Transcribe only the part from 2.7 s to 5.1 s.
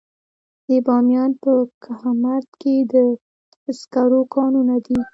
د سکرو کانونه دي.